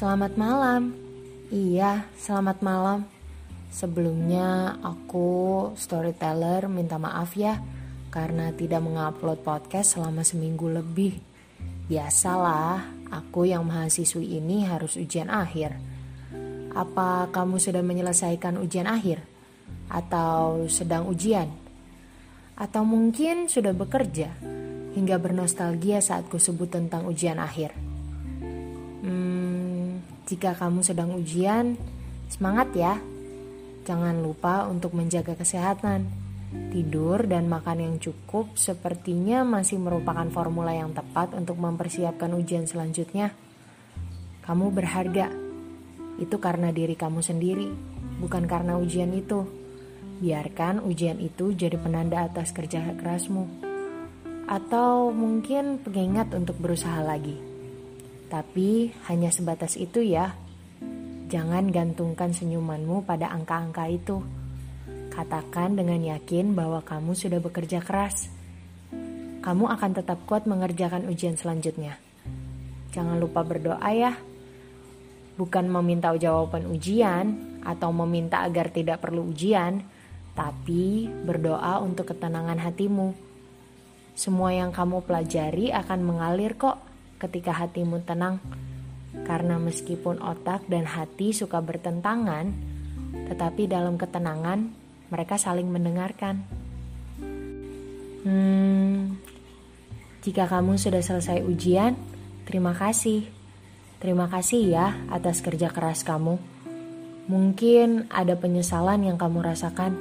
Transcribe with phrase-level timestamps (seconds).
[0.00, 0.96] Selamat malam.
[1.52, 3.04] Iya, selamat malam.
[3.68, 5.28] Sebelumnya aku
[5.76, 7.60] storyteller minta maaf ya
[8.08, 11.20] karena tidak mengupload podcast selama seminggu lebih.
[11.84, 12.80] Biasalah,
[13.12, 15.76] aku yang mahasiswi ini harus ujian akhir.
[16.72, 19.20] Apa kamu sudah menyelesaikan ujian akhir?
[19.92, 21.52] Atau sedang ujian?
[22.56, 24.32] Atau mungkin sudah bekerja
[24.96, 27.89] hingga bernostalgia saat ku sebut tentang ujian akhir?
[30.30, 31.74] Jika kamu sedang ujian,
[32.30, 33.02] semangat ya.
[33.82, 36.06] Jangan lupa untuk menjaga kesehatan.
[36.70, 43.34] Tidur dan makan yang cukup sepertinya masih merupakan formula yang tepat untuk mempersiapkan ujian selanjutnya.
[44.46, 45.34] Kamu berharga.
[46.22, 47.66] Itu karena diri kamu sendiri,
[48.22, 49.42] bukan karena ujian itu.
[50.22, 53.50] Biarkan ujian itu jadi penanda atas kerja kerasmu.
[54.46, 57.49] Atau mungkin pengingat untuk berusaha lagi.
[58.30, 60.38] Tapi hanya sebatas itu ya.
[61.26, 64.22] Jangan gantungkan senyumanmu pada angka-angka itu.
[65.10, 68.30] Katakan dengan yakin bahwa kamu sudah bekerja keras.
[69.42, 71.98] Kamu akan tetap kuat mengerjakan ujian selanjutnya.
[72.94, 74.14] Jangan lupa berdoa ya.
[75.34, 79.82] Bukan meminta jawaban ujian atau meminta agar tidak perlu ujian,
[80.36, 83.14] tapi berdoa untuk ketenangan hatimu.
[84.14, 86.89] Semua yang kamu pelajari akan mengalir kok
[87.20, 88.40] ketika hatimu tenang.
[89.28, 92.50] Karena meskipun otak dan hati suka bertentangan,
[93.28, 94.72] tetapi dalam ketenangan
[95.12, 96.42] mereka saling mendengarkan.
[98.24, 99.18] Hmm,
[100.24, 101.94] jika kamu sudah selesai ujian,
[102.48, 103.28] terima kasih.
[104.00, 106.40] Terima kasih ya atas kerja keras kamu.
[107.28, 109.92] Mungkin ada penyesalan yang kamu rasakan.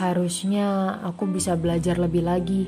[0.00, 2.66] Harusnya aku bisa belajar lebih lagi.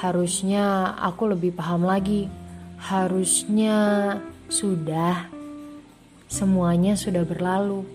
[0.00, 2.41] Harusnya aku lebih paham lagi
[2.82, 3.78] Harusnya
[4.50, 5.30] sudah,
[6.26, 7.86] semuanya sudah berlalu.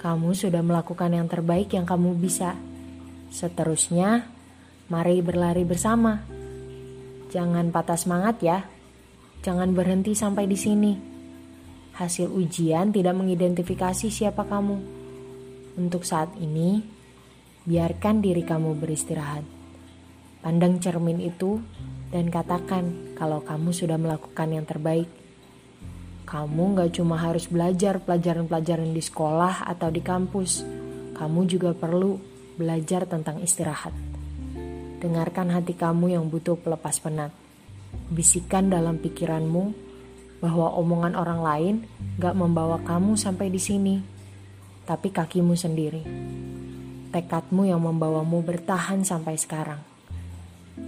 [0.00, 2.56] Kamu sudah melakukan yang terbaik yang kamu bisa.
[3.28, 4.24] Seterusnya,
[4.88, 6.24] mari berlari bersama.
[7.28, 8.64] Jangan patah semangat ya.
[9.44, 10.92] Jangan berhenti sampai di sini.
[11.92, 14.80] Hasil ujian tidak mengidentifikasi siapa kamu.
[15.76, 16.80] Untuk saat ini,
[17.68, 19.44] biarkan diri kamu beristirahat.
[20.40, 21.60] Pandang cermin itu
[22.10, 25.06] dan katakan kalau kamu sudah melakukan yang terbaik.
[26.26, 30.62] Kamu gak cuma harus belajar pelajaran-pelajaran di sekolah atau di kampus,
[31.18, 32.18] kamu juga perlu
[32.54, 33.90] belajar tentang istirahat.
[35.02, 37.34] Dengarkan hati kamu yang butuh pelepas penat.
[38.12, 39.74] Bisikan dalam pikiranmu
[40.38, 41.74] bahwa omongan orang lain
[42.22, 43.96] gak membawa kamu sampai di sini,
[44.86, 46.02] tapi kakimu sendiri.
[47.10, 49.89] Tekadmu yang membawamu bertahan sampai sekarang.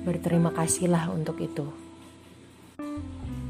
[0.02, 1.68] Berterima kasihlah untuk itu.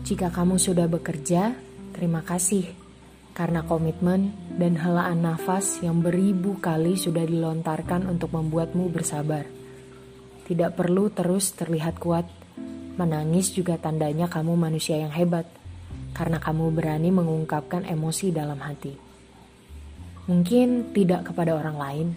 [0.02, 1.54] Jika kamu sudah bekerja,
[1.94, 2.66] terima kasih
[3.32, 9.48] karena komitmen dan helaan nafas yang beribu kali sudah dilontarkan untuk membuatmu bersabar.
[10.44, 12.28] Tidak perlu terus terlihat kuat.
[12.92, 15.48] Menangis juga tandanya kamu manusia yang hebat
[16.12, 18.92] karena kamu berani mengungkapkan emosi dalam hati.
[20.28, 22.08] Mungkin tidak kepada orang lain,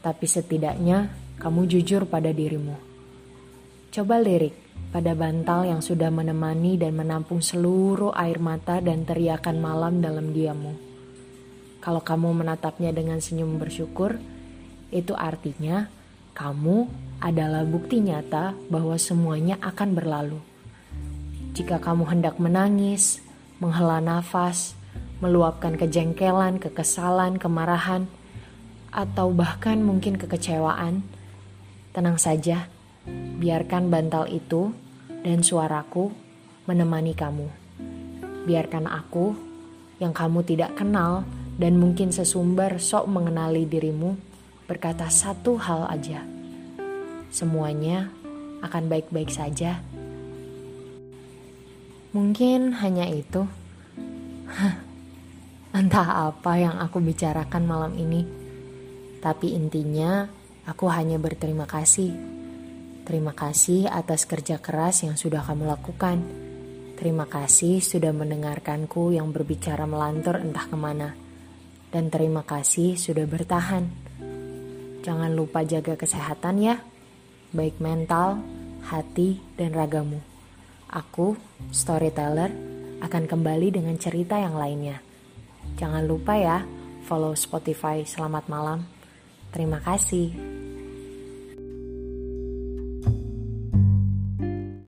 [0.00, 2.89] tapi setidaknya kamu jujur pada dirimu.
[3.90, 4.54] Coba lirik
[4.94, 10.78] pada bantal yang sudah menemani dan menampung seluruh air mata dan teriakan malam dalam diammu.
[11.82, 14.14] Kalau kamu menatapnya dengan senyum bersyukur,
[14.94, 15.90] itu artinya
[16.38, 16.86] kamu
[17.18, 20.38] adalah bukti nyata bahwa semuanya akan berlalu.
[21.58, 23.18] Jika kamu hendak menangis,
[23.58, 24.78] menghela nafas,
[25.18, 28.06] meluapkan kejengkelan, kekesalan, kemarahan,
[28.94, 31.02] atau bahkan mungkin kekecewaan,
[31.90, 32.70] tenang saja
[33.40, 34.74] Biarkan bantal itu
[35.24, 36.12] dan suaraku
[36.68, 37.48] menemani kamu.
[38.44, 39.32] Biarkan aku
[40.00, 41.24] yang kamu tidak kenal
[41.60, 44.16] dan mungkin sesumber sok mengenali dirimu
[44.64, 46.24] berkata satu hal aja.
[47.28, 48.08] Semuanya
[48.64, 49.80] akan baik-baik saja.
[52.10, 53.46] Mungkin hanya itu.
[55.78, 58.26] Entah apa yang aku bicarakan malam ini.
[59.20, 60.26] Tapi intinya
[60.64, 62.40] aku hanya berterima kasih
[63.04, 66.18] Terima kasih atas kerja keras yang sudah kamu lakukan.
[67.00, 71.16] Terima kasih sudah mendengarkanku yang berbicara melantur entah ke mana.
[71.90, 73.88] Dan terima kasih sudah bertahan.
[75.00, 76.76] Jangan lupa jaga kesehatan ya,
[77.56, 78.44] baik mental,
[78.84, 80.20] hati, dan ragamu.
[80.92, 81.40] Aku,
[81.72, 82.52] storyteller,
[83.00, 85.00] akan kembali dengan cerita yang lainnya.
[85.80, 86.62] Jangan lupa ya,
[87.08, 88.84] follow Spotify Selamat Malam.
[89.50, 90.69] Terima kasih.